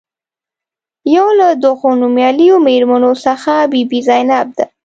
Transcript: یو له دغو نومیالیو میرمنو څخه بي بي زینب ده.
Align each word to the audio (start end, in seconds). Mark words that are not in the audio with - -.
یو 1.15 1.27
له 1.39 1.47
دغو 1.63 1.89
نومیالیو 2.01 2.55
میرمنو 2.67 3.11
څخه 3.25 3.53
بي 3.71 3.81
بي 3.89 3.99
زینب 4.07 4.47
ده. 4.57 4.65